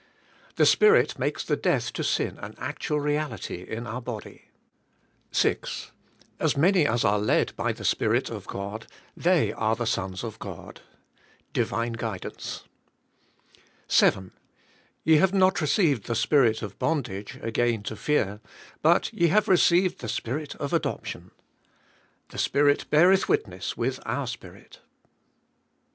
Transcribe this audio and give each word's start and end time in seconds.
The 0.55 0.65
Spirit 0.65 1.19
makes 1.19 1.43
the 1.43 1.55
death 1.55 1.93
to 1.93 2.03
sin 2.03 2.39
an 2.39 2.55
actual 2.57 2.99
reality 2.99 3.61
in 3.61 3.85
our 3.85 4.01
body. 4.01 4.49
6. 5.31 5.91
"As 6.39 6.57
many 6.57 6.87
as 6.87 7.05
are 7.05 7.19
led 7.19 7.55
by 7.55 7.71
the 7.71 7.85
Spirit 7.85 8.31
oi 8.31 8.39
God 8.39 8.87
they 9.15 9.53
are 9.53 9.75
the 9.75 9.85
sons 9.85 10.23
of 10.23 10.39
God." 10.39 10.81
Divine 11.53 11.91
guidance. 11.93 12.63
7." 13.87 14.31
Ye 15.03 15.17
have 15.17 15.35
not 15.35 15.61
received 15.61 16.05
the 16.07 16.15
spirit 16.15 16.63
of 16.63 16.79
bondage 16.79 17.37
again 17.39 17.83
to 17.83 17.95
fear, 17.95 18.39
but 18.81 19.13
ye 19.13 19.27
have 19.27 19.47
received 19.47 19.99
the 19.99 20.09
Spirit 20.09 20.55
of 20.55 20.73
adoption," 20.73 21.29
The 22.29 22.39
Spirit 22.39 22.89
beareth 22.89 23.29
witness 23.29 23.77
with 23.77 23.99
our 24.07 24.25
spirit. 24.25 24.79